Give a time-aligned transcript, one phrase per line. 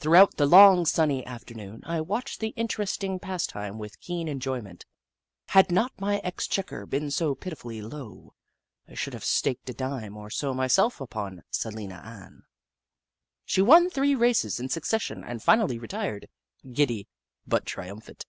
[0.00, 4.82] Throughout the long, sunny afternoon, I watched the interesting pastime with keen en joyment.
[5.50, 8.34] Had not my exchequer been so pitifully low,
[8.88, 12.42] I should have staked a dime or so myself upon Salina Ann.
[13.44, 16.26] She won three races in succession and finally retired,
[16.72, 17.06] giddy,
[17.46, 18.26] but triumphant.